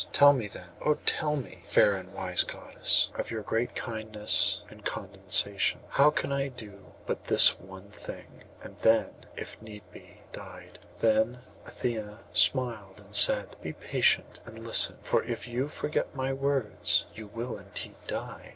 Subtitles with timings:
[0.13, 4.83] 'Tell me, then, oh tell me, fair and wise Goddess, of your great kindness and
[4.83, 10.69] condescension, how I can do but this one thing, and then, if need be, die!'
[11.01, 17.05] Then Athené smiled and said— 'Be patient, and listen; for if you forget my words,
[17.13, 18.49] you will indeed die.